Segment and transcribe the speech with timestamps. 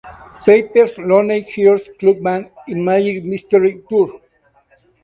[0.47, 4.19] Pepper's Lonely Hearts Club Band" y "Magical Mystery Tour".